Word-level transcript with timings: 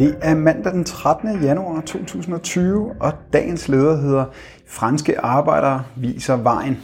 Det 0.00 0.16
er 0.22 0.34
mandag 0.34 0.72
den 0.72 0.84
13. 0.84 1.42
januar 1.42 1.80
2020, 1.80 2.92
og 3.00 3.12
dagens 3.32 3.68
leder 3.68 3.96
hedder 3.96 4.24
Franske 4.68 5.20
arbejdere 5.20 5.82
viser 5.96 6.36
vejen. 6.36 6.78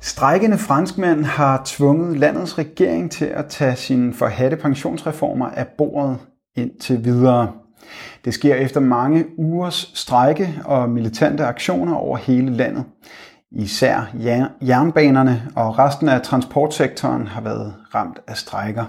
Strækkende 0.00 0.58
franskmænd 0.58 1.24
har 1.24 1.62
tvunget 1.64 2.18
landets 2.18 2.58
regering 2.58 3.10
til 3.10 3.24
at 3.24 3.46
tage 3.46 3.76
sine 3.76 4.14
forhatte 4.14 4.56
pensionsreformer 4.56 5.46
af 5.46 5.66
bordet 5.78 6.18
indtil 6.56 7.04
videre. 7.04 7.52
Det 8.24 8.34
sker 8.34 8.54
efter 8.54 8.80
mange 8.80 9.24
ugers 9.38 9.90
strejke 9.94 10.60
og 10.64 10.90
militante 10.90 11.44
aktioner 11.44 11.94
over 11.94 12.16
hele 12.16 12.50
landet. 12.50 12.84
Især 13.52 14.10
jernbanerne 14.62 15.42
og 15.56 15.78
resten 15.78 16.08
af 16.08 16.22
transportsektoren 16.22 17.26
har 17.26 17.40
været 17.40 17.74
ramt 17.94 18.18
af 18.26 18.36
strejker. 18.36 18.84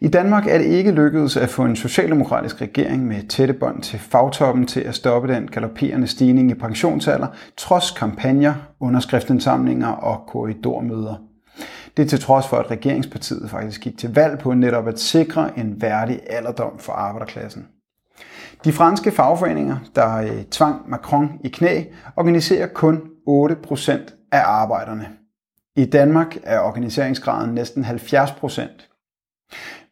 I 0.00 0.08
Danmark 0.08 0.46
er 0.46 0.58
det 0.58 0.64
ikke 0.64 0.90
lykkedes 0.90 1.36
at 1.36 1.48
få 1.48 1.64
en 1.64 1.76
socialdemokratisk 1.76 2.60
regering 2.60 3.06
med 3.06 3.28
tætte 3.28 3.54
bånd 3.54 3.82
til 3.82 3.98
fagtoppen 3.98 4.66
til 4.66 4.80
at 4.80 4.94
stoppe 4.94 5.34
den 5.34 5.48
galopperende 5.48 6.06
stigning 6.06 6.50
i 6.50 6.54
pensionsalder, 6.54 7.26
trods 7.56 7.90
kampagner, 7.90 8.54
underskriftsindsamlinger 8.80 9.88
og 9.88 10.26
korridormøder. 10.26 11.14
Det 11.96 12.02
er 12.02 12.06
til 12.06 12.20
trods 12.20 12.46
for, 12.46 12.56
at 12.56 12.70
regeringspartiet 12.70 13.50
faktisk 13.50 13.80
gik 13.80 13.98
til 13.98 14.14
valg 14.14 14.38
på 14.38 14.54
netop 14.54 14.88
at 14.88 15.00
sikre 15.00 15.58
en 15.58 15.82
værdig 15.82 16.20
alderdom 16.26 16.78
for 16.78 16.92
arbejderklassen. 16.92 17.66
De 18.64 18.72
franske 18.72 19.10
fagforeninger, 19.10 19.76
der 19.94 20.16
øh, 20.16 20.44
tvang 20.50 20.90
Macron 20.90 21.30
i 21.44 21.48
knæ, 21.48 21.82
organiserer 22.16 22.66
kun 22.66 23.02
8% 23.28 23.92
af 24.32 24.42
arbejderne. 24.44 25.08
I 25.76 25.84
Danmark 25.84 26.36
er 26.42 26.60
organiseringsgraden 26.60 27.54
næsten 27.54 27.84
70%. 27.84 28.93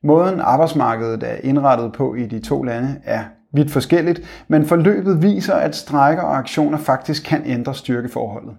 Måden 0.03 0.41
arbejdsmarkedet 0.41 1.23
er 1.23 1.37
indrettet 1.43 1.93
på 1.93 2.15
i 2.15 2.27
de 2.27 2.41
to 2.41 2.63
lande 2.63 3.01
er 3.05 3.25
vidt 3.53 3.71
forskelligt, 3.71 4.45
men 4.49 4.67
forløbet 4.67 5.23
viser, 5.23 5.55
at 5.55 5.77
strækker 5.77 6.23
og 6.23 6.39
aktioner 6.39 6.79
faktisk 6.79 7.25
kan 7.25 7.43
ændre 7.47 7.75
styrkeforholdet. 7.75 8.57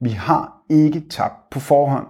Vi 0.00 0.10
har 0.10 0.62
ikke 0.70 1.02
tabt 1.10 1.50
på 1.50 1.60
forhånd. 1.60 2.06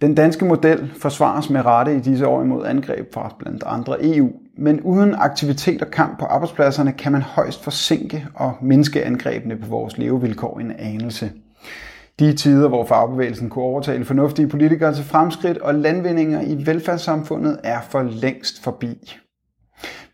Den 0.00 0.14
danske 0.14 0.44
model 0.44 0.92
forsvares 1.00 1.50
med 1.50 1.64
rette 1.64 1.96
i 1.96 2.00
disse 2.00 2.26
år 2.26 2.42
imod 2.42 2.66
angreb 2.66 3.14
fra 3.14 3.34
blandt 3.38 3.62
andre 3.66 3.96
EU, 4.16 4.30
men 4.58 4.80
uden 4.80 5.14
aktivitet 5.14 5.82
og 5.82 5.90
kamp 5.90 6.18
på 6.18 6.24
arbejdspladserne 6.24 6.92
kan 6.92 7.12
man 7.12 7.22
højst 7.22 7.64
forsinke 7.64 8.26
og 8.34 8.54
mindske 8.62 9.04
angrebene 9.04 9.56
på 9.56 9.66
vores 9.66 9.98
levevilkår 9.98 10.58
en 10.58 10.72
anelse. 10.78 11.32
De 12.18 12.32
tider, 12.32 12.68
hvor 12.68 12.84
fagbevægelsen 12.84 13.50
kunne 13.50 13.64
overtale 13.64 14.04
fornuftige 14.04 14.48
politikere 14.48 14.94
til 14.94 15.04
fremskridt 15.04 15.58
og 15.58 15.74
landvindinger 15.74 16.40
i 16.42 16.66
velfærdssamfundet, 16.66 17.60
er 17.64 17.80
for 17.80 18.02
længst 18.02 18.62
forbi. 18.62 19.18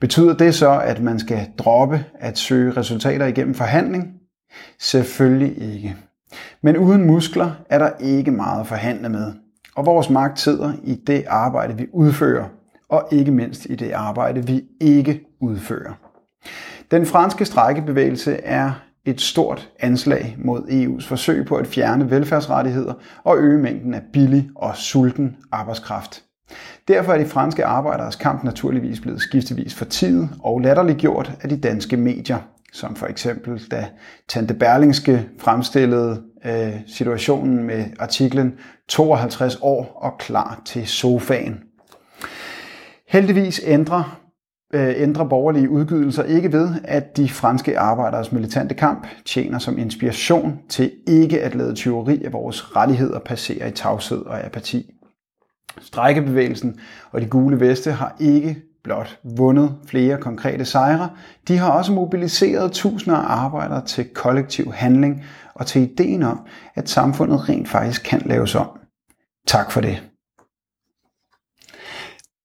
Betyder 0.01 0.35
det 0.35 0.55
så, 0.55 0.81
at 0.81 1.03
man 1.03 1.19
skal 1.19 1.47
droppe 1.59 2.05
at 2.15 2.39
søge 2.39 2.71
resultater 2.71 3.27
igennem 3.27 3.55
forhandling? 3.55 4.13
Selvfølgelig 4.81 5.75
ikke. 5.75 5.97
Men 6.63 6.77
uden 6.77 7.07
muskler 7.07 7.51
er 7.71 7.79
der 7.79 7.91
ikke 8.01 8.31
meget 8.31 8.61
at 8.61 8.67
forhandle 8.67 9.09
med. 9.09 9.33
Og 9.77 9.87
vores 9.87 10.11
magt 10.11 10.41
sidder 10.41 10.73
i 10.85 10.95
det 10.95 11.25
arbejde, 11.29 11.77
vi 11.77 11.87
udfører, 11.93 12.49
og 12.89 13.09
ikke 13.11 13.31
mindst 13.31 13.67
i 13.71 13.75
det 13.75 13.93
arbejde, 13.93 14.47
vi 14.47 14.65
ikke 14.81 15.21
udfører. 15.41 15.93
Den 16.91 17.07
franske 17.07 17.45
strækkebevægelse 17.45 18.37
er 18.37 18.73
et 19.05 19.21
stort 19.21 19.71
anslag 19.81 20.37
mod 20.39 20.61
EU's 20.61 21.09
forsøg 21.09 21.47
på 21.47 21.57
at 21.57 21.67
fjerne 21.67 22.11
velfærdsrettigheder 22.11 22.95
og 23.25 23.39
øge 23.39 23.59
mængden 23.59 23.95
af 23.95 24.03
billig 24.13 24.49
og 24.57 24.77
sulten 24.77 25.37
arbejdskraft. 25.53 26.23
Derfor 26.89 27.13
er 27.13 27.19
de 27.19 27.27
franske 27.27 27.65
arbejderes 27.65 28.17
kamp 28.17 28.45
naturligvis 28.45 29.01
blevet 29.01 29.21
skiftevis 29.21 29.75
for 29.75 29.85
tid 29.85 30.29
og 30.41 30.61
latterliggjort 30.61 31.33
af 31.41 31.49
de 31.49 31.61
danske 31.61 31.97
medier, 31.97 32.39
som 32.73 32.97
for 32.97 33.07
eksempel 33.07 33.67
da 33.71 33.89
Tante 34.29 34.55
Berlingske 34.55 35.29
fremstillede 35.39 36.23
øh, 36.45 36.75
situationen 36.87 37.65
med 37.65 37.85
artiklen 37.99 38.55
52 38.89 39.59
år 39.61 39.99
og 40.03 40.19
klar 40.19 40.63
til 40.65 40.87
sofaen. 40.87 41.61
Heldigvis 43.09 43.61
ændrer 43.65 44.22
Øh, 44.75 44.95
ændrer 44.97 45.25
borgerlige 45.25 45.71
udgydelser 45.71 46.23
ikke 46.23 46.53
ved, 46.53 46.71
at 46.85 47.17
de 47.17 47.29
franske 47.29 47.79
arbejderes 47.79 48.33
militante 48.33 48.75
kamp 48.75 49.07
tjener 49.25 49.59
som 49.59 49.79
inspiration 49.79 50.59
til 50.69 50.93
ikke 51.07 51.43
at 51.43 51.55
lade 51.55 51.75
tyveri 51.75 52.25
af 52.25 52.33
vores 52.33 52.77
rettigheder 52.77 53.19
passere 53.19 53.69
i 53.69 53.71
tavshed 53.71 54.19
og 54.19 54.45
apati. 54.45 54.91
Strækkebevægelsen 55.81 56.81
og 57.11 57.21
de 57.21 57.27
gule 57.27 57.61
veste 57.61 57.93
har 57.93 58.17
ikke 58.21 58.57
blot 58.85 59.19
vundet 59.37 59.75
flere 59.87 60.19
konkrete 60.19 60.65
sejre, 60.65 61.11
de 61.49 61.59
har 61.59 61.71
også 61.71 61.93
mobiliseret 61.93 62.73
tusinder 62.73 63.19
af 63.19 63.45
arbejdere 63.45 63.85
til 63.85 64.05
kollektiv 64.15 64.73
handling 64.73 65.25
og 65.55 65.67
til 65.67 65.83
ideen 65.83 66.23
om, 66.23 66.47
at 66.75 66.89
samfundet 66.89 67.49
rent 67.49 67.69
faktisk 67.69 68.03
kan 68.05 68.23
laves 68.27 68.55
om. 68.55 68.69
Tak 69.47 69.73
for 69.73 69.81
det. 69.81 70.12